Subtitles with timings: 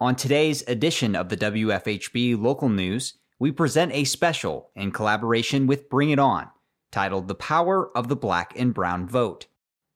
[0.00, 5.88] On today's edition of the WFHB Local News, we present a special in collaboration with
[5.88, 6.48] Bring It On
[6.90, 9.46] titled The Power of the Black and Brown Vote.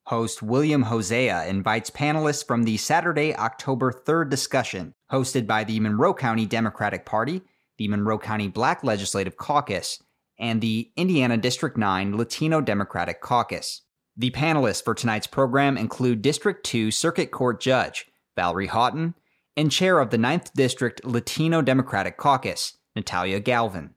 [0.04, 6.14] Host William Hosea invites panelists from the Saturday, October 3rd discussion, hosted by the Monroe
[6.14, 7.42] County Democratic Party,
[7.76, 10.00] the Monroe County Black Legislative Caucus,
[10.38, 13.82] and the Indiana District 9 Latino Democratic Caucus.
[14.16, 18.06] The panelists for tonight's program include District 2 Circuit Court Judge
[18.36, 19.14] Valerie Haughton
[19.58, 23.90] and Chair of the 9th District Latino Democratic Caucus, Natalia Galvin.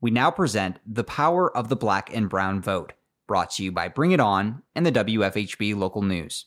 [0.00, 2.94] We now present The Power of the Black and Brown Vote
[3.28, 6.46] brought to you by Bring It On and the WFHB Local News.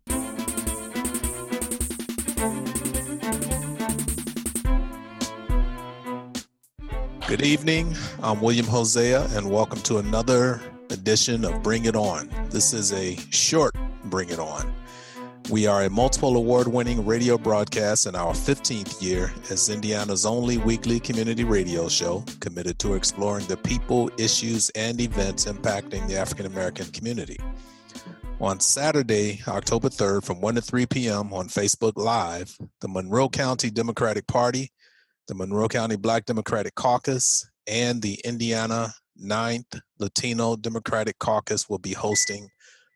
[7.31, 7.95] Good evening.
[8.21, 12.29] I'm William Hosea, and welcome to another edition of Bring It On.
[12.49, 13.73] This is a short
[14.03, 14.69] Bring It On.
[15.49, 20.57] We are a multiple award winning radio broadcast in our 15th year as Indiana's only
[20.57, 26.47] weekly community radio show committed to exploring the people, issues, and events impacting the African
[26.47, 27.39] American community.
[28.41, 31.31] On Saturday, October 3rd, from 1 to 3 p.m.
[31.31, 34.69] on Facebook Live, the Monroe County Democratic Party,
[35.27, 41.93] the Monroe County Black Democratic Caucus, and the Indiana 9th Latino Democratic Caucus will be
[41.93, 42.49] hosting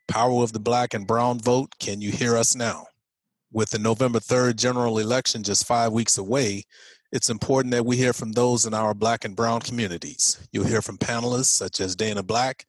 [0.08, 1.74] Power of the Black and Brown Vote.
[1.80, 2.86] Can you hear us now?
[3.52, 6.64] With the November 3rd general election just five weeks away,
[7.12, 10.46] it's important that we hear from those in our Black and Brown communities.
[10.52, 12.66] You'll hear from panelists such as Dana Black,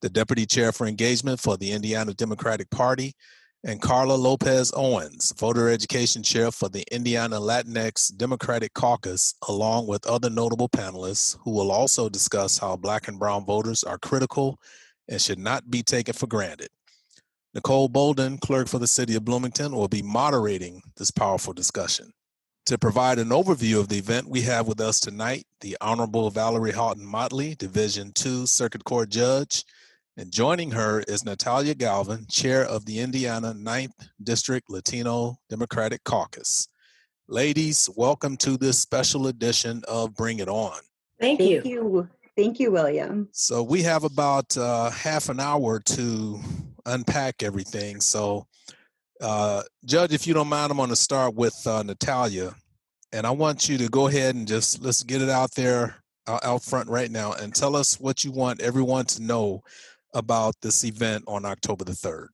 [0.00, 3.14] the Deputy Chair for Engagement for the Indiana Democratic Party,
[3.62, 10.06] and Carla Lopez Owens, Voter Education Chair for the Indiana Latinx Democratic Caucus, along with
[10.06, 14.58] other notable panelists who will also discuss how Black and Brown voters are critical
[15.08, 16.68] and should not be taken for granted.
[17.52, 22.12] Nicole Bolden, clerk for the city of Bloomington, will be moderating this powerful discussion.
[22.66, 26.72] To provide an overview of the event, we have with us tonight the Honorable Valerie
[26.72, 29.64] Haughton Motley, Division II Circuit Court Judge,
[30.20, 36.68] and joining her is Natalia Galvin, Chair of the Indiana 9th District Latino Democratic Caucus.
[37.26, 40.78] Ladies, welcome to this special edition of Bring It On.
[41.18, 41.62] Thank you.
[41.62, 43.30] Thank you, Thank you William.
[43.32, 46.38] So, we have about uh, half an hour to
[46.84, 48.02] unpack everything.
[48.02, 48.46] So,
[49.22, 52.54] uh, Judge, if you don't mind, I'm going to start with uh, Natalia,
[53.10, 56.40] and I want you to go ahead and just let's get it out there uh,
[56.42, 59.62] out front right now and tell us what you want everyone to know
[60.14, 62.30] about this event on October the third.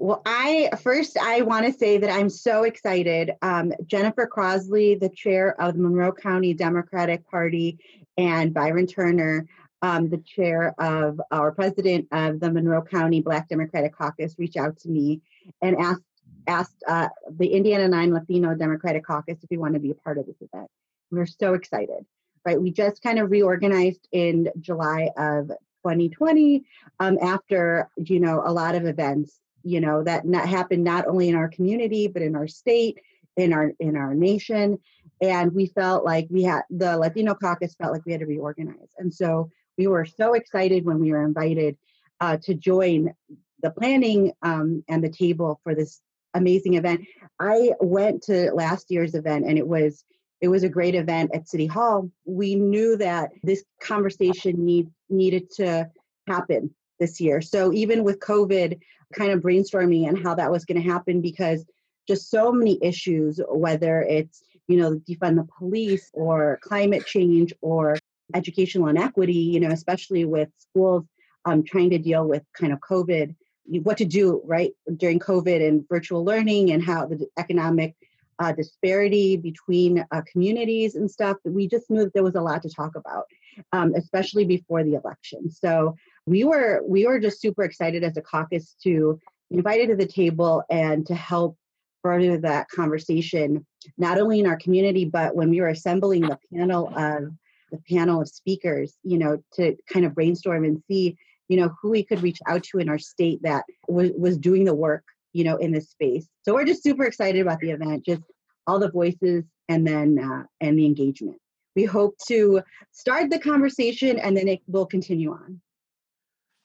[0.00, 3.32] Well, I first I want to say that I'm so excited.
[3.42, 7.78] Um, Jennifer Crossley, the chair of the Monroe County Democratic Party,
[8.16, 9.48] and Byron Turner,
[9.82, 14.78] um, the chair of our president of the Monroe County Black Democratic Caucus, reached out
[14.78, 15.20] to me
[15.62, 16.02] and asked
[16.46, 20.18] asked uh, the Indiana Nine Latino Democratic Caucus if we want to be a part
[20.18, 20.68] of this event.
[21.10, 22.06] We're so excited,
[22.44, 22.60] right?
[22.60, 25.50] We just kind of reorganized in July of
[25.94, 26.64] 2020
[27.00, 31.28] um, after you know a lot of events you know that not happened not only
[31.28, 32.98] in our community but in our state
[33.36, 34.78] in our in our nation
[35.20, 38.92] and we felt like we had the latino caucus felt like we had to reorganize
[38.98, 41.76] and so we were so excited when we were invited
[42.20, 43.14] uh, to join
[43.62, 46.00] the planning um, and the table for this
[46.34, 47.02] amazing event.
[47.40, 50.04] I went to last year's event and it was
[50.40, 52.10] it was a great event at City Hall.
[52.24, 55.90] We knew that this conversation need, needed to
[56.26, 57.40] happen this year.
[57.40, 58.78] So even with COVID,
[59.14, 61.64] kind of brainstorming and how that was going to happen because
[62.06, 67.96] just so many issues, whether it's you know defund the police or climate change or
[68.34, 71.04] educational inequity, you know, especially with schools
[71.44, 73.34] um, trying to deal with kind of COVID,
[73.82, 77.94] what to do right during COVID and virtual learning and how the economic
[78.38, 81.36] uh, disparity between uh, communities and stuff.
[81.44, 83.24] We just knew that there was a lot to talk about,
[83.72, 85.50] um, especially before the election.
[85.50, 85.96] So
[86.26, 89.18] we were we were just super excited as a caucus to
[89.50, 91.56] invited to the table and to help
[92.02, 93.66] further that conversation,
[93.96, 97.32] not only in our community, but when we were assembling the panel of
[97.72, 101.16] the panel of speakers, you know, to kind of brainstorm and see,
[101.48, 104.64] you know, who we could reach out to in our state that was, was doing
[104.64, 106.26] the work you know, in this space.
[106.42, 108.22] So we're just super excited about the event, just
[108.66, 111.38] all the voices and then uh, and the engagement.
[111.76, 112.62] We hope to
[112.92, 115.60] start the conversation and then it will continue on.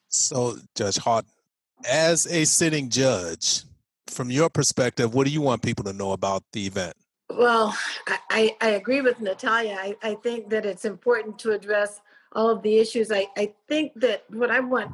[0.08, 1.30] So, Judge Haughton,
[1.88, 3.64] as a sitting judge,
[4.06, 6.94] from your perspective, what do you want people to know about the event?
[7.30, 7.76] Well,
[8.30, 9.76] I, I agree with Natalia.
[9.80, 12.00] I, I think that it's important to address
[12.32, 13.10] all of the issues.
[13.10, 14.92] I, I think that what I want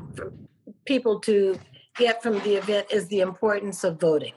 [0.84, 1.58] people to
[1.96, 4.32] get from the event is the importance of voting.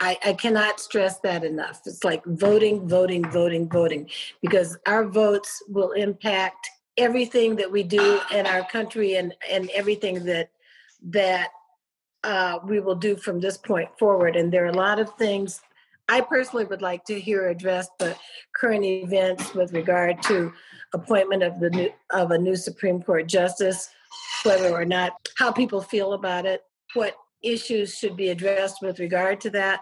[0.00, 1.82] I, I cannot stress that enough.
[1.86, 4.10] It's like voting, voting, voting, voting,
[4.40, 10.24] because our votes will impact everything that we do in our country and, and everything
[10.24, 10.50] that
[11.04, 11.48] that
[12.24, 14.36] uh, we will do from this point forward.
[14.36, 15.60] And there are a lot of things
[16.08, 18.18] I personally would like to hear addressed, but
[18.54, 20.52] current events with regard to
[20.92, 23.88] appointment of the new, of a new Supreme Court justice,
[24.42, 26.64] whether or not how people feel about it,
[26.94, 29.80] what issues should be addressed with regard to that.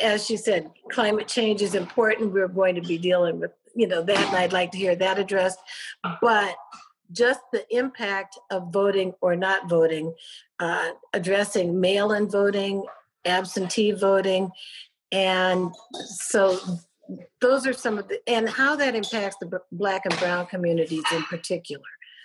[0.00, 2.32] As she said, climate change is important.
[2.32, 5.18] We're going to be dealing with, you know, that, and I'd like to hear that
[5.18, 5.58] addressed.
[6.20, 6.56] But
[7.12, 10.14] just the impact of voting or not voting,
[10.58, 12.84] uh, addressing mail in voting,
[13.24, 14.50] absentee voting.
[15.12, 15.72] And
[16.06, 16.58] so
[17.40, 21.22] those are some of the, and how that impacts the black and brown communities in
[21.24, 21.84] particular.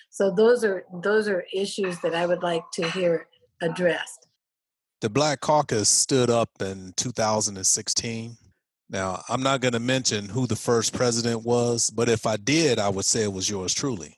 [0.10, 3.28] So those are those are issues that I would like to hear
[3.62, 4.29] addressed.
[5.01, 8.38] The Black Caucus stood up in 2016.
[8.90, 12.80] Now, I'm not going to mention who the first president was, but if I did,
[12.80, 14.18] I would say it was yours truly.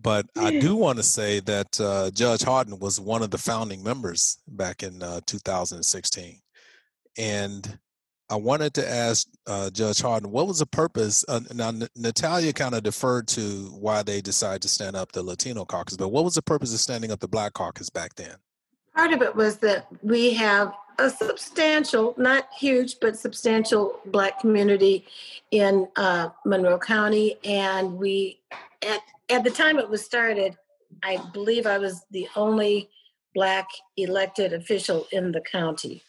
[0.00, 3.82] but I do want to say that uh, Judge Haughton was one of the founding
[3.82, 6.40] members back in uh, 2016.
[7.16, 7.78] And
[8.30, 11.24] I wanted to ask uh, Judge Haughton, what was the purpose?
[11.26, 15.22] Uh, now, N- Natalia kind of deferred to why they decided to stand up the
[15.22, 18.36] Latino caucus, but what was the purpose of standing up the Black caucus back then?
[18.94, 25.06] Part of it was that we have a substantial, not huge, but substantial Black community
[25.50, 28.40] in uh, Monroe County, and we
[28.82, 29.00] at
[29.30, 30.56] at the time it was started,
[31.02, 32.88] I believe I was the only
[33.34, 36.02] Black elected official in the county.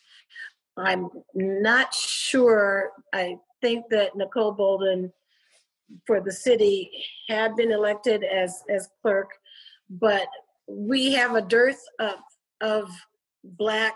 [0.77, 2.91] I'm not sure.
[3.13, 5.11] I think that Nicole Bolden
[6.07, 9.29] for the city had been elected as as clerk,
[9.89, 10.27] but
[10.67, 12.15] we have a dearth of
[12.61, 12.89] of
[13.43, 13.95] black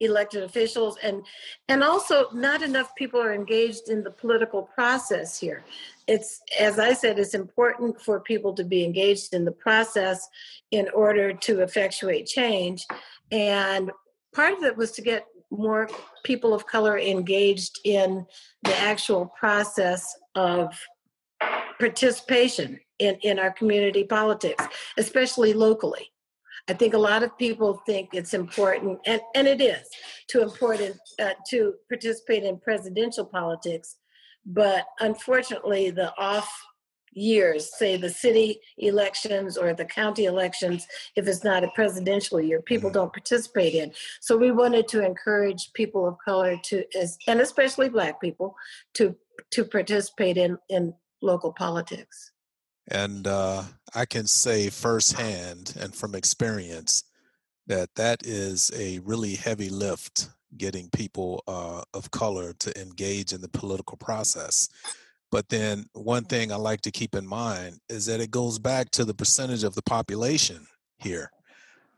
[0.00, 1.24] elected officials and
[1.68, 5.64] and also not enough people are engaged in the political process here.
[6.06, 10.26] It's as i said it's important for people to be engaged in the process
[10.70, 12.86] in order to effectuate change
[13.32, 13.90] and
[14.34, 15.88] part of it was to get more
[16.24, 18.26] people of color engaged in
[18.62, 20.78] the actual process of
[21.78, 24.64] participation in, in our community politics
[24.96, 26.10] especially locally
[26.68, 29.88] I think a lot of people think it's important, and, and it is,
[30.28, 33.96] to important uh, to participate in presidential politics.
[34.44, 36.50] But unfortunately, the off
[37.12, 40.86] years, say the city elections or the county elections,
[41.16, 42.98] if it's not a presidential year, people mm-hmm.
[42.98, 43.92] don't participate in.
[44.20, 46.84] So we wanted to encourage people of color to,
[47.26, 48.54] and especially Black people,
[48.94, 49.16] to
[49.52, 52.32] to participate in in local politics.
[52.88, 53.64] And uh,
[53.94, 57.04] I can say firsthand and from experience
[57.66, 63.42] that that is a really heavy lift getting people uh, of color to engage in
[63.42, 64.68] the political process.
[65.30, 68.90] But then one thing I like to keep in mind is that it goes back
[68.92, 70.66] to the percentage of the population
[70.96, 71.30] here.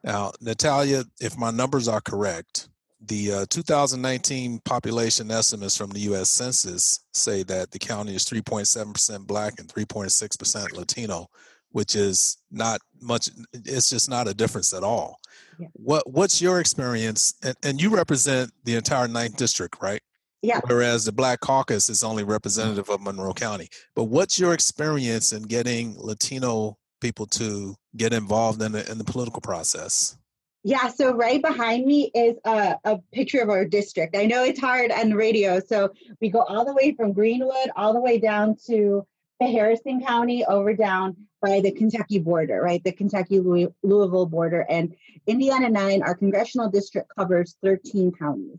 [0.03, 2.69] Now, Natalia, if my numbers are correct,
[3.07, 6.29] the uh, 2019 population estimates from the U.S.
[6.29, 11.27] Census say that the county is 3.7% Black and 3.6% Latino,
[11.71, 13.31] which is not much.
[13.53, 15.19] It's just not a difference at all.
[15.59, 15.69] Yeah.
[15.73, 17.35] What What's your experience?
[17.43, 20.03] And, and, you represent the entire ninth district, right?
[20.43, 20.61] Yeah.
[20.67, 23.69] Whereas the Black Caucus is only representative of Monroe County.
[23.95, 29.05] But what's your experience in getting Latino people to get involved in the in the
[29.05, 30.17] political process?
[30.63, 34.15] Yeah, so right behind me is a, a picture of our district.
[34.15, 35.91] I know it's hard on the radio, so
[36.21, 39.07] we go all the way from Greenwood all the way down to
[39.41, 42.85] the Harrison County over down by the Kentucky border, right?
[42.85, 44.67] The Kentucky Louisville border.
[44.69, 44.95] And
[45.27, 48.59] Indiana 9, our congressional district covers 13 counties.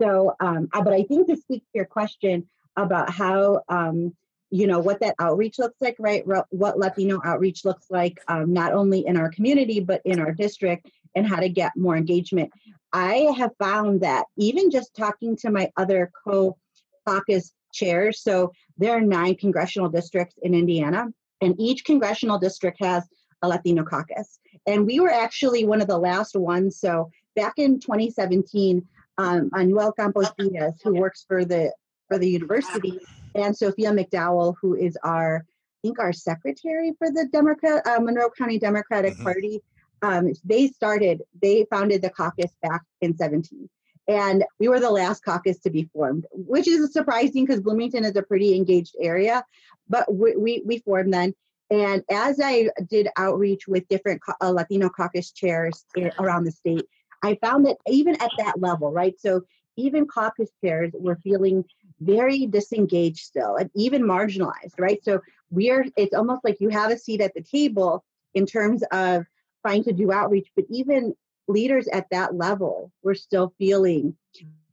[0.00, 4.14] So, um, uh, but I think to speak to your question about how, um,
[4.54, 6.22] you know, what that outreach looks like, right?
[6.50, 10.88] What Latino outreach looks like, um, not only in our community, but in our district
[11.16, 12.52] and how to get more engagement.
[12.92, 16.56] I have found that even just talking to my other co
[17.04, 21.06] caucus chairs, so there are nine congressional districts in Indiana,
[21.40, 23.02] and each congressional district has
[23.42, 24.38] a Latino caucus.
[24.68, 26.78] And we were actually one of the last ones.
[26.78, 28.86] So back in 2017,
[29.18, 31.72] um, Manuel Campos Diaz, who works for the
[32.06, 33.00] for the university,
[33.34, 35.44] and Sophia McDowell, who is our
[35.84, 39.22] I think our secretary for the Democrat uh, Monroe County Democratic mm-hmm.
[39.22, 39.60] Party.
[40.00, 43.68] Um, they started, they founded the caucus back in 17.
[44.08, 48.16] And we were the last caucus to be formed, which is surprising because Bloomington is
[48.16, 49.44] a pretty engaged area.
[49.88, 51.34] But we, we, we formed then.
[51.70, 55.84] And as I did outreach with different uh, Latino caucus chairs
[56.18, 56.84] around the state,
[57.22, 59.14] I found that even at that level, right?
[59.18, 59.42] So
[59.76, 61.64] even caucus chairs were feeling
[62.00, 65.02] very disengaged still and even marginalized, right?
[65.04, 65.20] So
[65.50, 69.24] we are, it's almost like you have a seat at the table in terms of
[69.62, 71.14] trying to do outreach, but even
[71.48, 74.16] leaders at that level were still feeling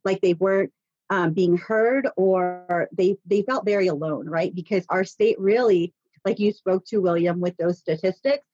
[0.04, 0.72] like they weren't
[1.10, 6.40] um, being heard or they they felt very alone right because our state really like
[6.40, 8.46] you spoke to william with those statistics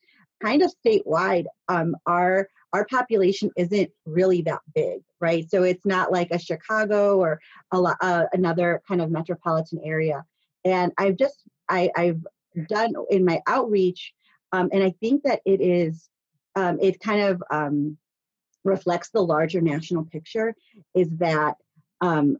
[0.41, 6.11] kind of statewide um, our our population isn't really that big right so it's not
[6.11, 7.39] like a chicago or
[7.71, 10.23] a, uh, another kind of metropolitan area
[10.65, 12.25] and i've just I, i've
[12.67, 14.13] done in my outreach
[14.51, 16.09] um, and i think that it is
[16.55, 17.97] um, it kind of um,
[18.63, 20.55] reflects the larger national picture
[20.95, 21.55] is that
[22.01, 22.37] um,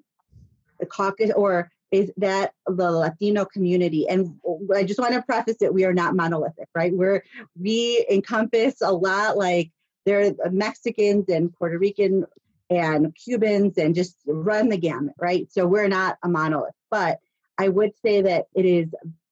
[0.79, 4.35] the caucus or is that the Latino community, and
[4.75, 6.93] I just want to preface it: we are not monolithic, right?
[6.93, 7.23] We're
[7.59, 9.37] we encompass a lot.
[9.37, 9.71] Like
[10.07, 12.25] there are Mexicans and Puerto Rican
[12.69, 15.51] and Cubans, and just run the gamut, right?
[15.51, 17.19] So we're not a monolith, but
[17.57, 18.87] I would say that it is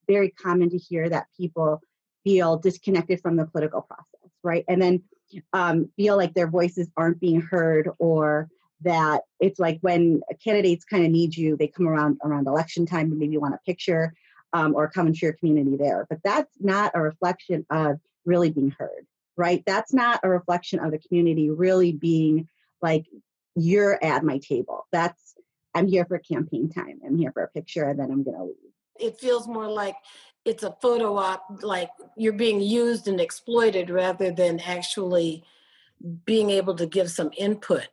[0.08, 1.82] very common to hear that people
[2.26, 4.66] feel disconnected from the political process, right?
[4.68, 5.04] And then
[5.54, 8.50] um, feel like their voices aren't being heard or
[8.82, 13.12] that it's like when candidates kind of need you, they come around around election time
[13.12, 14.14] and maybe want a picture
[14.52, 16.06] um, or come into your community there.
[16.10, 19.06] But that's not a reflection of really being heard,
[19.38, 19.64] right?
[19.66, 22.48] That's not a reflection of the community really being
[22.82, 23.06] like,
[23.56, 24.88] you're at my table.
[24.92, 25.36] That's,
[25.74, 27.00] I'm here for campaign time.
[27.06, 28.56] I'm here for a picture and then I'm going to leave.
[29.00, 29.96] It feels more like
[30.46, 35.44] it's a photo op, like you're being used and exploited rather than actually
[36.26, 37.88] being able to give some input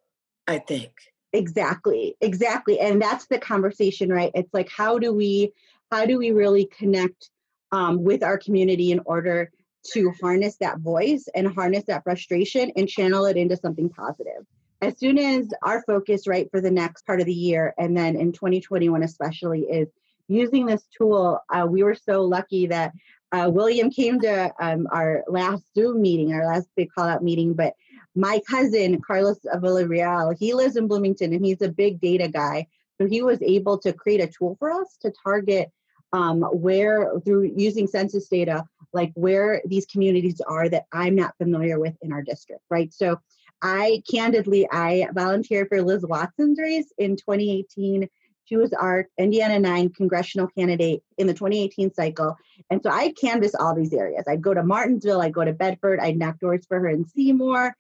[0.47, 0.93] I think.
[1.33, 2.17] Exactly.
[2.21, 2.79] Exactly.
[2.79, 4.31] And that's the conversation, right?
[4.35, 5.53] It's like how do we
[5.91, 7.31] how do we really connect
[7.71, 9.51] um, with our community in order
[9.93, 14.47] to harness that voice and harness that frustration and channel it into something positive.
[14.81, 18.17] As soon as our focus, right, for the next part of the year, and then
[18.17, 19.89] in 2021 especially, is
[20.29, 22.93] using this tool, uh, we were so lucky that
[23.33, 27.55] uh, William came to um, our last Zoom meeting, our last big call out meeting,
[27.55, 27.75] but
[28.15, 32.67] my cousin Carlos Villarreal, he lives in Bloomington and he's a big data guy.
[33.01, 35.71] So he was able to create a tool for us to target
[36.13, 41.79] um, where through using census data, like where these communities are that I'm not familiar
[41.79, 42.93] with in our district, right?
[42.93, 43.21] So
[43.63, 48.09] I candidly I volunteered for Liz Watson's race in 2018
[48.45, 52.37] she was our Indiana 9 congressional candidate in the 2018 cycle.
[52.71, 54.25] And so I canvassed all these areas.
[54.29, 57.75] I'd go to Martinsville, I'd go to Bedford, I'd knock doors for her in Seymour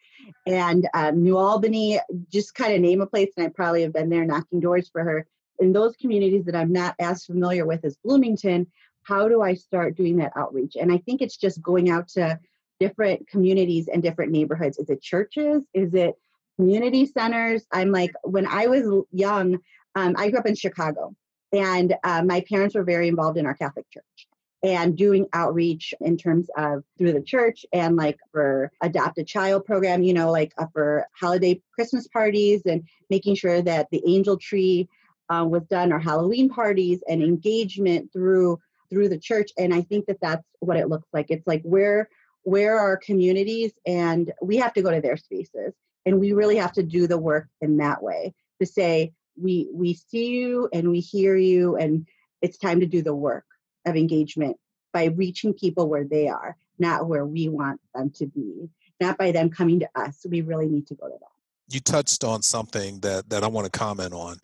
[0.47, 2.00] and um, New Albany,
[2.31, 3.31] just kind of name a place.
[3.37, 5.26] And I probably have been there knocking doors for her.
[5.59, 8.66] In those communities that I'm not as familiar with as Bloomington,
[9.04, 10.76] how do I start doing that outreach?
[10.80, 12.38] And I think it's just going out to
[12.80, 14.78] different communities and different neighborhoods.
[14.78, 15.64] Is it churches?
[15.75, 16.14] Is it
[16.56, 17.64] community centers?
[17.73, 19.59] I'm like, when I was young,
[19.94, 21.14] um, I grew up in Chicago,
[21.52, 24.26] and uh, my parents were very involved in our Catholic Church
[24.62, 29.64] and doing outreach in terms of through the church and like for adopt a child
[29.64, 34.37] program, you know, like uh, for holiday Christmas parties and making sure that the angel
[34.38, 34.88] tree
[35.28, 38.59] uh, was done or Halloween parties and engagement through
[38.92, 39.50] through the church.
[39.56, 41.26] And I think that that's what it looks like.
[41.30, 42.08] It's like where
[42.44, 45.72] where are communities and we have to go to their spaces
[46.04, 49.94] and we really have to do the work in that way to say we we
[49.94, 52.06] see you and we hear you and
[52.40, 53.44] it's time to do the work
[53.87, 54.56] of engagement
[54.92, 58.68] by reaching people where they are not where we want them to be
[59.00, 61.30] not by them coming to us we really need to go to them
[61.68, 64.37] you touched on something that that i want to comment on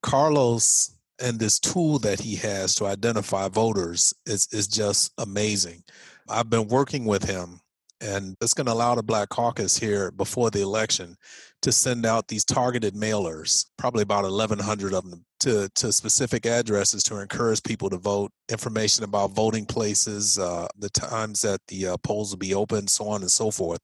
[0.00, 5.82] carlos and this tool that he has to identify voters is is just amazing
[6.28, 7.60] i've been working with him
[8.00, 11.16] and it's going to allow the Black Caucus here before the election
[11.62, 17.02] to send out these targeted mailers, probably about 1,100 of them, to, to specific addresses
[17.04, 21.96] to encourage people to vote, information about voting places, uh, the times that the uh,
[21.98, 23.80] polls will be open, so on and so forth.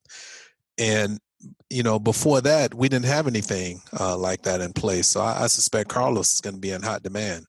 [0.78, 1.18] And
[1.70, 5.08] you know, before that, we didn't have anything uh, like that in place.
[5.08, 7.46] So I, I suspect Carlos is going to be in hot demand.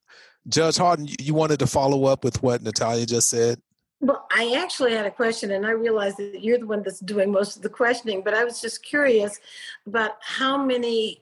[0.47, 3.62] Judge Haughton, you wanted to follow up with what Natalia just said?
[4.01, 7.31] Well, I actually had a question, and I realize that you're the one that's doing
[7.31, 9.39] most of the questioning, but I was just curious
[9.88, 11.21] about how many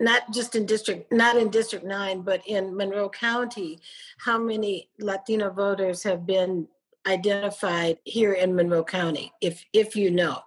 [0.00, 3.78] not just in district not in district 9 but in monroe county
[4.16, 6.66] how many latino voters have been
[7.06, 10.40] identified here in monroe county if if you know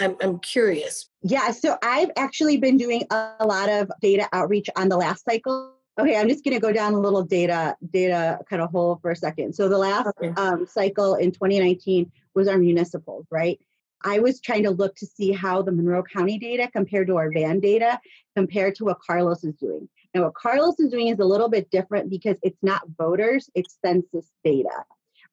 [0.00, 4.88] i'm, I'm curious yeah so i've actually been doing a lot of data outreach on
[4.88, 8.62] the last cycle okay i'm just going to go down a little data data kind
[8.62, 10.32] of hole for a second so the last okay.
[10.36, 13.58] um, cycle in 2019 was our municipals right
[14.04, 17.32] I was trying to look to see how the Monroe County data compared to our
[17.32, 17.98] van data
[18.36, 19.88] compared to what Carlos is doing.
[20.14, 23.78] Now, what Carlos is doing is a little bit different because it's not voters, it's
[23.84, 24.84] census data,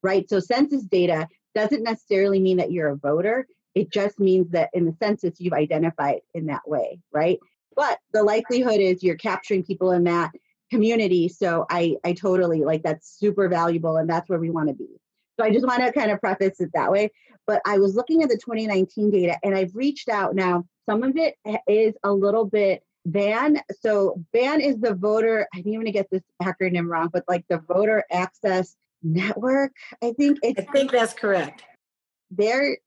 [0.01, 0.27] right?
[0.29, 3.45] So, census data doesn't necessarily mean that you're a voter.
[3.75, 7.39] It just means that in the census, you've identified in that way, right?
[7.75, 10.31] But the likelihood is you're capturing people in that
[10.69, 11.29] community.
[11.29, 15.01] So, I, I totally like that's super valuable, and that's where we want to be.
[15.39, 17.11] So I just want to kind of preface it that way.
[17.47, 20.65] But I was looking at the 2019 data and I've reached out now.
[20.87, 21.35] Some of it
[21.67, 23.59] is a little bit VAN.
[23.81, 27.23] So VAN is the voter, I think I'm going to get this acronym wrong, but
[27.27, 29.71] like the voter access network.
[30.03, 31.63] I think it's, I think that's correct.
[32.29, 32.77] Their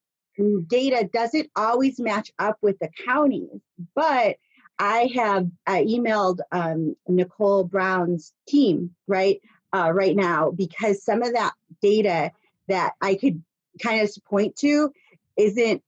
[0.69, 3.61] data doesn't always match up with the counties,
[3.95, 4.37] but
[4.79, 9.41] I have I emailed um, Nicole Browne's team right
[9.73, 12.33] uh, right now because some of that data
[12.69, 13.43] that I could
[13.83, 14.93] kind of point to
[15.37, 15.83] isn't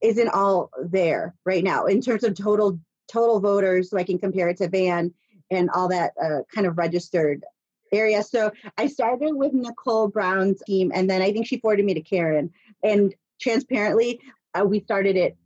[0.00, 4.48] isn't all there right now in terms of total total voters so i can compare
[4.48, 5.12] it to van
[5.50, 7.44] and all that uh, kind of registered
[7.92, 8.22] area.
[8.22, 12.00] So i started with nicole browne's team and then i think she forwarded me to
[12.00, 12.50] karen.
[12.82, 14.20] And transparently
[14.54, 15.36] uh, we started it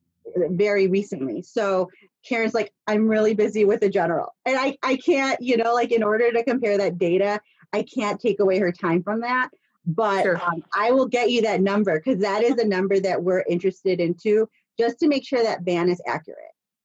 [0.51, 1.89] very recently so
[2.27, 5.93] karen's like i'm really busy with the general and i i can't you know like
[5.93, 7.39] in order to compare that data
[7.73, 9.51] i can't take away her time from that
[9.87, 10.41] but sure.
[10.43, 14.01] um, I will get you that number because that is a number that we're interested
[14.01, 14.49] in too,
[14.79, 16.39] just to make sure that VAN is accurate.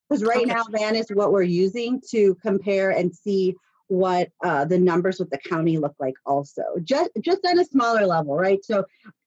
[0.10, 0.54] Because right okay.
[0.54, 3.56] now, VAN is what we're using to compare and see
[3.88, 8.06] what uh, the numbers with the county look like also just just on a smaller
[8.06, 8.86] level right so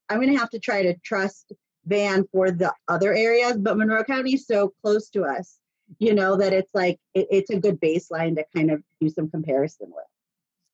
[0.08, 1.52] i'm going to have to try to trust
[1.86, 5.58] van for the other areas but monroe county is so close to us
[5.98, 9.28] you know that it's like it, it's a good baseline to kind of do some
[9.28, 10.04] comparison with.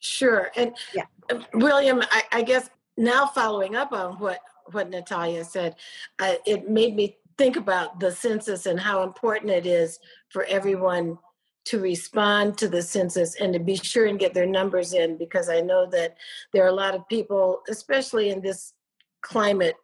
[0.00, 1.04] Sure and yeah.
[1.54, 4.40] william I, I guess now following up on what
[4.72, 5.76] what Natalia said,
[6.18, 11.18] uh, it made me think about the census and how important it is for everyone
[11.66, 15.48] to respond to the census and to be sure and get their numbers in because
[15.48, 16.16] I know that
[16.52, 18.72] there are a lot of people, especially in this
[19.20, 19.76] climate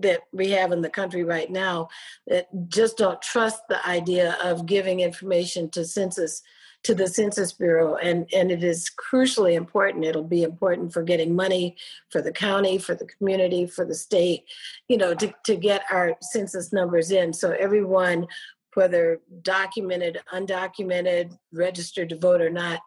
[0.00, 1.88] that we have in the country right now,
[2.26, 6.42] that just don't trust the idea of giving information to census
[6.82, 10.04] to the Census Bureau, and, and it is crucially important.
[10.04, 11.74] It'll be important for getting money
[12.10, 14.44] for the county, for the community, for the state,
[14.86, 17.32] you know, to, to get our census numbers in.
[17.32, 18.28] So everyone,
[18.74, 22.80] whether documented, undocumented, registered to vote or not,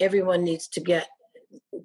[0.00, 1.08] everyone needs to get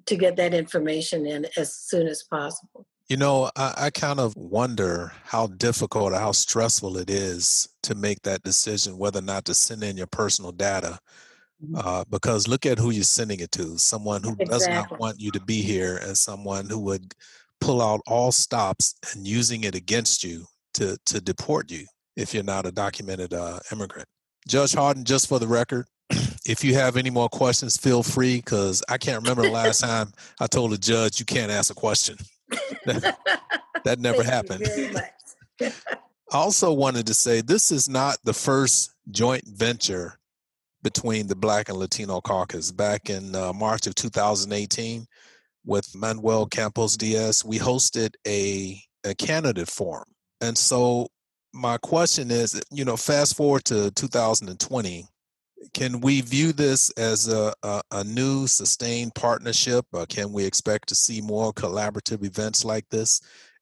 [0.06, 2.84] to get that information in as soon as possible.
[3.10, 7.96] You know, I, I, kind of wonder how difficult or how stressful it is to
[7.96, 11.00] make that decision whether or not to send in your personal data
[11.62, 11.76] Mm-hmm.
[11.76, 14.46] uh, because look at who you're sending it to someone who exactly.
[14.46, 17.14] does not want you to be here and someone who would
[17.60, 21.84] pull out all stops and using it against you to to deport you
[22.16, 24.08] if you're not a documented uh, immigrant
[24.48, 25.84] judge haughton just for the record
[26.46, 30.10] if you have any more questions feel free because i can't remember the last time
[30.40, 32.16] i told a judge you can't ask a question
[32.86, 33.18] that,
[33.84, 34.66] that never happened
[35.60, 40.20] i also wanted to say this is not the first joint venture
[40.82, 42.72] between the Black and Latino caucus.
[42.72, 45.06] Back in uh, March of 2018,
[45.64, 50.08] with Manuel Campos Diaz, we hosted a, a candidate forum.
[50.40, 51.08] And so,
[51.52, 55.04] my question is you know, fast forward to 2020,
[55.72, 59.86] can we view this as a, a, a new sustained partnership?
[59.92, 63.20] Or can we expect to see more collaborative events like this?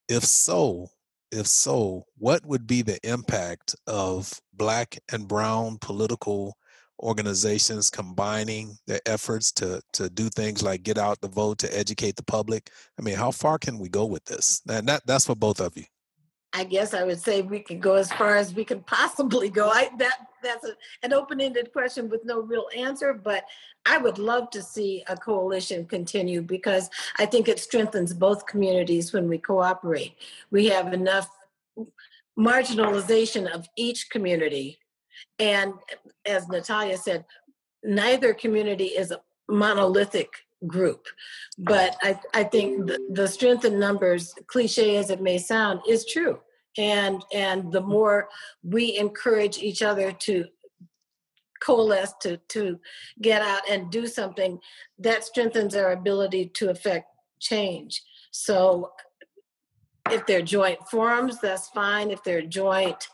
[0.09, 0.89] If so,
[1.31, 6.57] if so, what would be the impact of Black and Brown political
[7.01, 12.17] organizations combining their efforts to to do things like get out the vote to educate
[12.17, 15.37] the public i mean how far can we go with this and that that's for
[15.37, 15.85] both of you
[16.53, 19.69] i guess i would say we can go as far as we can possibly go.
[19.69, 23.45] I that that's a, an open-ended question with no real answer but
[23.87, 29.13] i would love to see a coalition continue because i think it strengthens both communities
[29.13, 30.15] when we cooperate.
[30.51, 31.29] We have enough
[32.39, 34.79] marginalization of each community.
[35.39, 35.75] And
[36.25, 37.25] as Natalia said,
[37.83, 39.13] neither community is
[39.49, 40.31] monolithic
[40.67, 41.07] group.
[41.57, 46.05] But I, I think the, the strength in numbers, cliche as it may sound, is
[46.07, 46.41] true.
[46.77, 48.29] And and the more
[48.63, 50.45] we encourage each other to
[51.61, 52.79] coalesce to to
[53.21, 54.61] get out and do something,
[54.99, 57.07] that strengthens our ability to affect
[57.41, 58.03] change.
[58.31, 58.93] So
[60.11, 62.11] if they're joint forums, that's fine.
[62.11, 63.09] If they're joint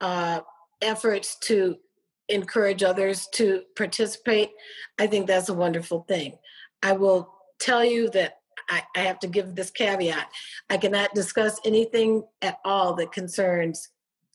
[0.00, 0.40] uh,
[0.80, 1.76] efforts to
[2.28, 4.50] encourage others to participate,
[4.98, 6.38] I think that's a wonderful thing.
[6.84, 10.28] I will tell you that I, I have to give this caveat.
[10.70, 13.88] I cannot discuss anything at all that concerns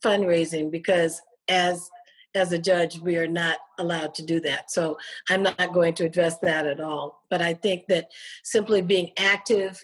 [0.03, 1.89] fundraising because as
[2.35, 4.95] as a judge we are not allowed to do that so
[5.29, 8.07] i'm not going to address that at all but i think that
[8.43, 9.83] simply being active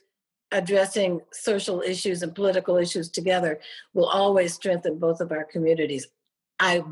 [0.52, 3.60] addressing social issues and political issues together
[3.94, 6.08] will always strengthen both of our communities.
[6.60, 6.84] I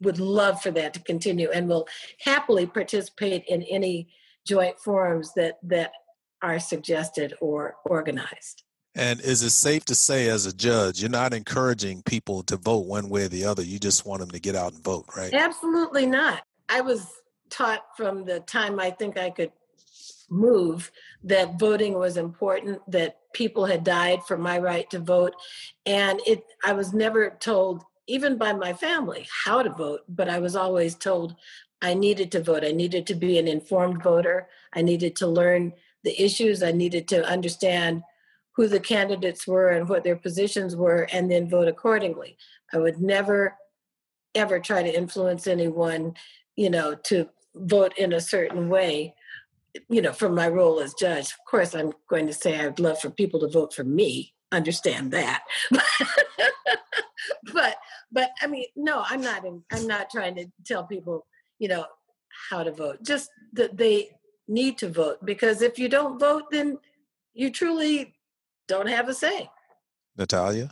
[0.00, 1.86] would love for that to continue and will
[2.20, 4.08] happily participate in any
[4.46, 5.92] joint forums that that
[6.42, 8.64] are suggested or organized.
[8.94, 12.86] And is it safe to say, as a judge, you're not encouraging people to vote
[12.86, 13.62] one way or the other?
[13.62, 15.32] You just want them to get out and vote, right?
[15.32, 16.42] Absolutely not.
[16.68, 17.06] I was
[17.48, 19.52] taught from the time I think I could
[20.32, 20.90] move
[21.24, 25.34] that voting was important that people had died for my right to vote
[25.84, 30.38] and it i was never told even by my family how to vote but i
[30.38, 31.36] was always told
[31.82, 32.64] i needed to vote.
[32.64, 34.48] I needed to be an informed voter.
[34.72, 35.72] I needed to learn
[36.04, 36.62] the issues.
[36.62, 38.02] I needed to understand
[38.56, 42.36] who the candidates were and what their positions were and then vote accordingly.
[42.72, 43.56] I would never
[44.34, 46.14] ever try to influence anyone
[46.56, 49.14] you know to vote in a certain way
[49.88, 53.00] you know, from my role as judge, of course, I'm going to say I'd love
[53.00, 54.34] for people to vote for me.
[54.50, 55.44] Understand that,
[57.54, 57.76] but
[58.12, 59.42] but I mean, no, I'm not.
[59.72, 61.24] I'm not trying to tell people,
[61.62, 61.86] you know,
[62.50, 63.02] how to vote.
[63.02, 64.10] Just that they
[64.48, 66.78] need to vote because if you don't vote, then
[67.34, 68.14] you truly
[68.66, 69.48] don't have a say.
[70.18, 70.70] Natalia.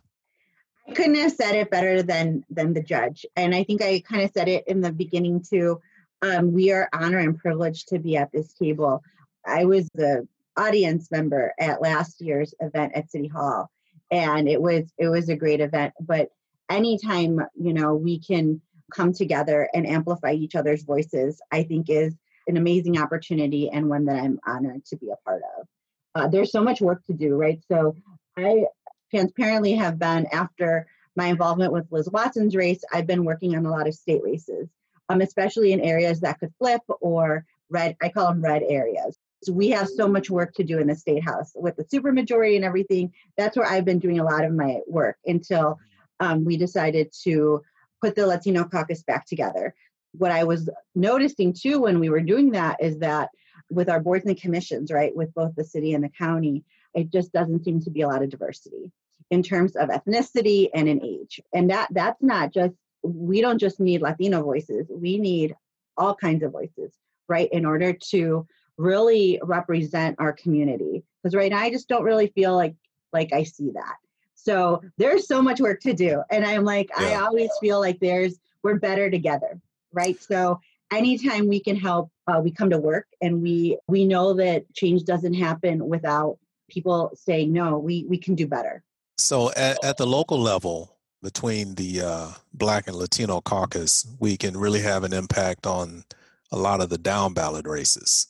[0.89, 4.23] I couldn't have said it better than than the judge, and I think I kind
[4.23, 5.81] of said it in the beginning too
[6.23, 9.03] um, we are honored and privileged to be at this table.
[9.47, 10.27] I was the
[10.57, 13.71] audience member at last year's event at City Hall,
[14.11, 15.95] and it was it was a great event.
[16.01, 16.31] But
[16.69, 22.15] anytime you know we can come together and amplify each other's voices, I think is
[22.47, 25.67] an amazing opportunity and one that I'm honored to be a part of.
[26.15, 27.61] Uh, there's so much work to do, right?
[27.71, 27.95] So
[28.37, 28.65] I
[29.11, 32.83] transparently have been after my involvement with Liz Watson's race.
[32.93, 34.69] I've been working on a lot of state races
[35.11, 39.19] um, especially in areas that could flip or red, I call them red areas.
[39.43, 42.55] So we have so much work to do in the state house with the supermajority
[42.55, 43.13] and everything.
[43.37, 45.79] That's where I've been doing a lot of my work until
[46.21, 47.63] um, we decided to
[48.01, 49.75] put the Latino caucus back together.
[50.13, 53.31] What I was noticing too when we were doing that is that
[53.71, 57.33] with our boards and commissions, right, with both the city and the county, it just
[57.33, 58.91] doesn't seem to be a lot of diversity
[59.31, 61.41] in terms of ethnicity and in age.
[61.55, 65.55] And that that's not just we don't just need Latino voices, we need
[65.97, 66.93] all kinds of voices,
[67.29, 71.05] right, in order to really represent our community.
[71.23, 72.75] Because right now I just don't really feel like
[73.13, 73.97] like I see that.
[74.43, 76.23] So there's so much work to do.
[76.31, 77.07] And I'm like, yeah.
[77.07, 79.61] I always feel like there's we're better together,
[79.93, 80.21] right?
[80.23, 80.61] So
[80.93, 85.05] anytime we can help, uh, we come to work and we we know that change
[85.05, 88.83] doesn't happen without people saying no, we we can do better.
[89.19, 94.57] So at, at the local level, between the uh, Black and Latino caucus, we can
[94.57, 96.05] really have an impact on
[96.51, 98.27] a lot of the down ballot races.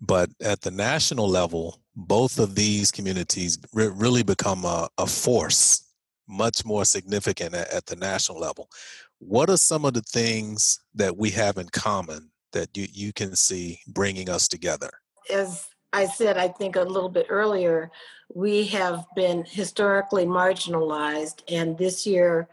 [0.00, 5.82] But at the national level, both of these communities re- really become a, a, force,
[6.28, 8.70] much more significant at, at, the national level.
[9.18, 13.34] What are some of the things that we have in common that you, you can
[13.34, 14.90] see bringing us together?
[15.28, 17.90] As I said, I think a little bit earlier,
[18.32, 22.48] we have been historically marginalized, and this year,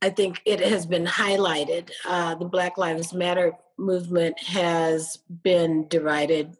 [0.00, 1.90] I think it has been highlighted.
[2.08, 6.56] Uh, the Black Lives Matter movement has been derided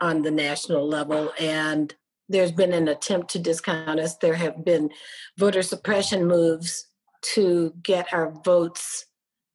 [0.00, 1.94] on the national level, and
[2.28, 4.16] there's been an attempt to discount us.
[4.16, 4.90] There have been
[5.38, 6.86] voter suppression moves
[7.34, 9.06] to get our votes,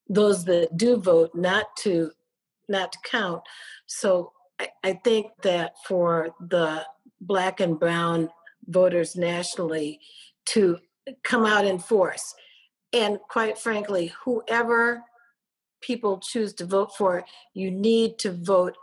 [0.08, 2.12] those that do vote, not to
[2.67, 3.41] not to count.
[3.88, 6.84] So I, I think that for the
[7.21, 8.29] black and brown
[8.67, 9.99] voters nationally
[10.47, 10.79] to
[11.23, 12.34] come out in force,
[12.91, 15.03] and quite frankly, whoever
[15.81, 18.75] people choose to vote for, you need to vote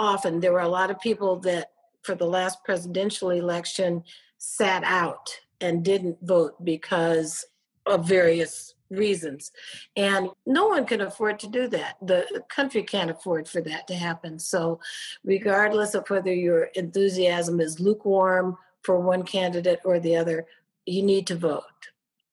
[0.00, 0.40] often.
[0.40, 1.70] There were a lot of people that,
[2.02, 4.02] for the last presidential election,
[4.38, 5.28] sat out
[5.60, 7.44] and didn't vote because
[7.86, 9.52] of various reasons.
[9.96, 11.96] And no one can afford to do that.
[12.02, 14.38] The country can't afford for that to happen.
[14.38, 14.80] So,
[15.22, 20.46] regardless of whether your enthusiasm is lukewarm for one candidate or the other,
[20.86, 21.64] you need to vote.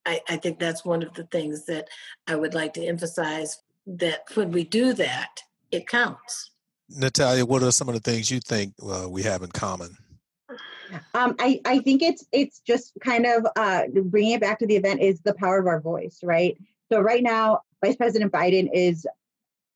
[0.06, 1.88] I, I think that's one of the things that
[2.26, 6.50] I would like to emphasize that when we do that, it counts.
[6.90, 9.96] Natalia, what are some of the things you think uh, we have in common?
[11.14, 14.76] Um, I, I think it's it's just kind of uh, bringing it back to the
[14.76, 16.56] event is the power of our voice, right?
[16.90, 19.06] So right now, Vice President Biden is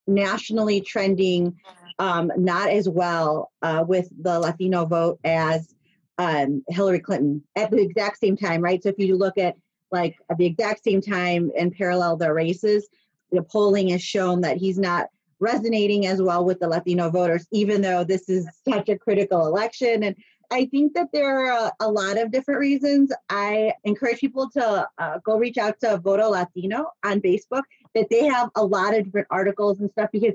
[0.06, 1.54] nationally trending
[1.98, 5.74] um, not as well uh, with the Latino vote as
[6.18, 8.82] um, Hillary Clinton at the exact same time, right?
[8.82, 9.56] So if you look at
[9.90, 12.88] like at the exact same time and parallel their races,
[13.30, 15.08] the polling has shown that he's not
[15.42, 20.04] resonating as well with the Latino voters, even though this is such a critical election.
[20.04, 20.16] And
[20.50, 23.12] I think that there are a, lot of different reasons.
[23.28, 27.62] I encourage people to uh, go reach out to Voto Latino on Facebook,
[27.94, 30.34] that they have a lot of different articles and stuff because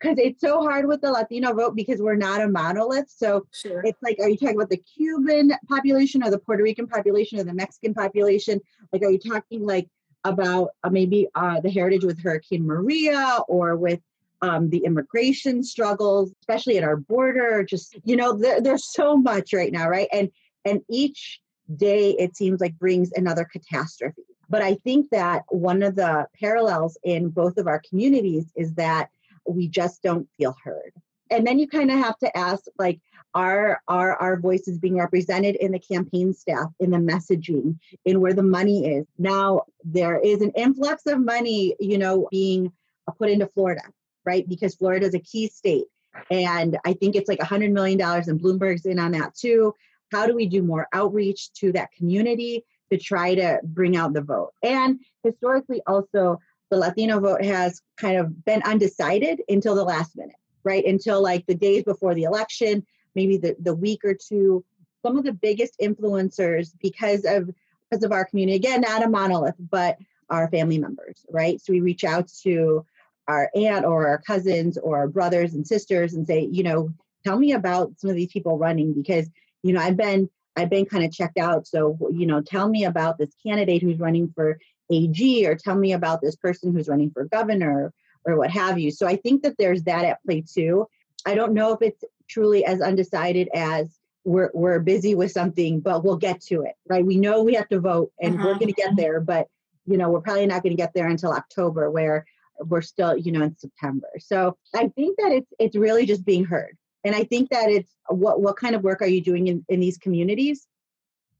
[0.00, 3.08] because it's so hard with the Latino vote because we're not a monolith.
[3.08, 3.80] So sure.
[3.84, 7.44] it's like, are you talking about the Cuban population or the Puerto Rican population or
[7.44, 8.60] the Mexican population?
[8.92, 9.88] Like, are you talking like
[10.24, 14.00] about uh, maybe uh, the heritage with Hurricane Maria or with
[14.44, 17.64] um, the immigration struggles, especially at our border.
[17.64, 20.08] Just you know, there, there's so much right now, right?
[20.12, 20.30] And
[20.64, 21.40] and each
[21.76, 24.22] day it seems like brings another catastrophe.
[24.50, 29.08] But I think that one of the parallels in both of our communities is that
[29.48, 30.92] we just don't feel heard.
[31.30, 33.00] And then you kind of have to ask, like,
[33.34, 38.34] are are our voices being represented in the campaign staff, in the messaging, in where
[38.34, 39.06] the money is?
[39.18, 42.70] Now there is an influx of money, you know, being
[43.18, 43.82] put into Florida
[44.24, 44.48] right?
[44.48, 45.84] Because Florida is a key state.
[46.30, 49.74] And I think it's like $100 million, and Bloomberg's in on that too.
[50.12, 54.20] How do we do more outreach to that community to try to bring out the
[54.20, 54.52] vote?
[54.62, 56.38] And historically, also,
[56.70, 60.84] the Latino vote has kind of been undecided until the last minute, right?
[60.84, 64.64] Until like the days before the election, maybe the, the week or two.
[65.02, 67.50] Some of the biggest influencers because of
[67.90, 69.98] because of our community, again, not a monolith, but
[70.30, 71.60] our family members, right?
[71.60, 72.84] So we reach out to
[73.28, 76.92] our aunt or our cousins or our brothers and sisters and say, you know,
[77.24, 79.28] tell me about some of these people running because,
[79.62, 81.66] you know, I've been I've been kind of checked out.
[81.66, 84.58] So, you know, tell me about this candidate who's running for
[84.90, 87.92] AG or tell me about this person who's running for governor
[88.24, 88.90] or what have you.
[88.90, 90.86] So I think that there's that at play too.
[91.26, 96.04] I don't know if it's truly as undecided as we're we're busy with something, but
[96.04, 97.04] we'll get to it, right?
[97.04, 98.46] We know we have to vote and uh-huh.
[98.46, 99.48] we're going to get there, but
[99.86, 102.24] you know, we're probably not going to get there until October where
[102.60, 104.08] we're still you know in september.
[104.18, 106.76] So i think that it's it's really just being heard.
[107.04, 109.80] And i think that it's what what kind of work are you doing in, in
[109.80, 110.66] these communities?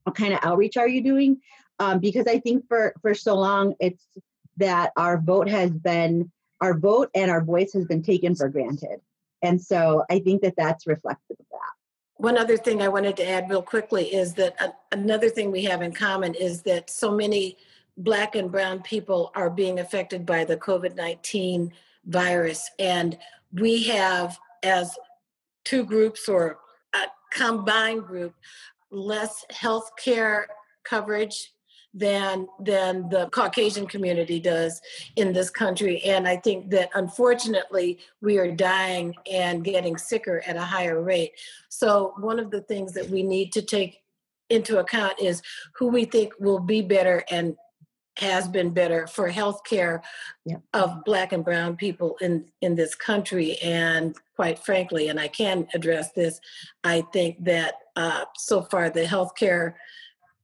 [0.04, 1.40] What kind of outreach are you doing?
[1.78, 4.06] Um, because i think for for so long it's
[4.56, 9.00] that our vote has been our vote and our voice has been taken for granted.
[9.42, 11.72] And so i think that that's reflective of that.
[12.16, 15.64] One other thing i wanted to add real quickly is that uh, another thing we
[15.64, 17.56] have in common is that so many
[17.96, 21.72] Black and Brown people are being affected by the COVID 19
[22.06, 22.70] virus.
[22.78, 23.16] And
[23.52, 24.96] we have, as
[25.64, 26.58] two groups or
[26.94, 28.34] a combined group,
[28.90, 30.46] less health care
[30.84, 31.52] coverage
[31.94, 34.82] than than the Caucasian community does
[35.14, 36.02] in this country.
[36.02, 41.32] And I think that unfortunately we are dying and getting sicker at a higher rate.
[41.68, 44.02] So one of the things that we need to take
[44.50, 45.40] into account is
[45.76, 47.56] who we think will be better and
[48.18, 50.00] has been better for healthcare
[50.44, 50.56] yeah.
[50.72, 55.66] of black and brown people in in this country and quite frankly and i can
[55.74, 56.40] address this
[56.84, 59.74] i think that uh, so far the healthcare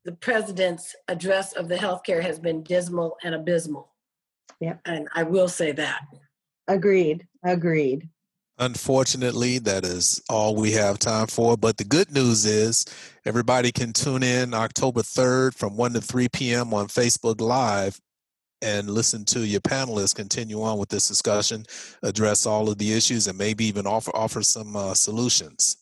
[0.04, 3.88] the president's address of the healthcare has been dismal and abysmal.
[4.60, 6.02] Yeah and i will say that.
[6.68, 7.26] Agreed.
[7.44, 8.08] Agreed
[8.60, 11.56] Unfortunately, that is all we have time for.
[11.56, 12.84] But the good news is
[13.24, 16.74] everybody can tune in October 3rd from 1 to 3 p.m.
[16.74, 17.98] on Facebook Live
[18.60, 21.64] and listen to your panelists continue on with this discussion,
[22.02, 25.78] address all of the issues, and maybe even offer offer some uh, solutions.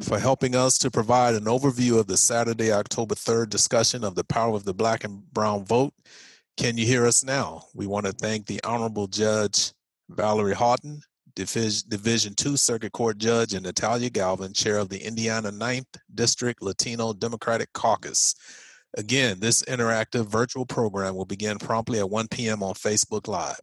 [0.00, 4.24] For helping us to provide an overview of the Saturday, October 3rd discussion of the
[4.24, 5.92] power of the black and brown vote,
[6.56, 7.64] can you hear us now?
[7.74, 9.72] We want to thank the Honorable Judge
[10.08, 11.02] Valerie Haughton
[11.36, 17.12] Division Two Circuit Court Judge, and Natalia Galvin, Chair of the Indiana 9th District Latino
[17.12, 18.34] Democratic Caucus.
[18.96, 22.62] Again, this interactive virtual program will begin promptly at 1 p.m.
[22.62, 23.60] on Facebook Live.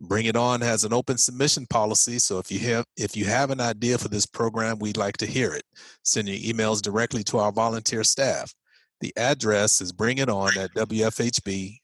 [0.00, 3.50] Bring It On has an open submission policy, so if you have if you have
[3.50, 5.64] an idea for this program, we'd like to hear it.
[6.04, 8.54] Send your emails directly to our volunteer staff.
[9.00, 11.78] The address is bringiton at wfhb.org.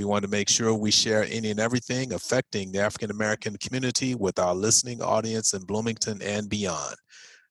[0.00, 4.14] We want to make sure we share any and everything affecting the African American community
[4.14, 6.96] with our listening audience in Bloomington and beyond.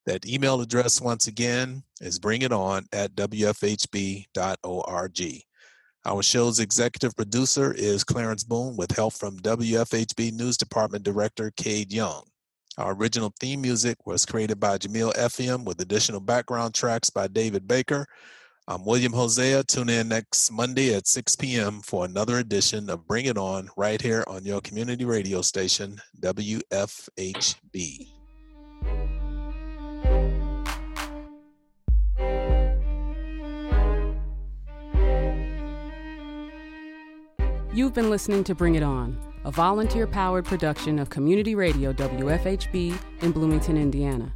[0.08, 4.32] That email address, once again, is bringiton at wfhb.org.
[6.08, 11.94] Our show's executive producer is Clarence Boone with help from WFHB News Department Director Cade
[11.94, 12.24] Young.
[12.80, 17.68] Our original theme music was created by Jamil Effiam with additional background tracks by David
[17.68, 18.08] Baker.
[18.72, 19.64] I'm William Hosea.
[19.64, 21.82] Tune in next Monday at 6 p.m.
[21.82, 28.10] for another edition of Bring It On right here on your community radio station, WFHB.
[37.74, 43.02] You've been listening to Bring It On, a volunteer powered production of Community Radio WFHB
[43.24, 44.36] in Bloomington, Indiana.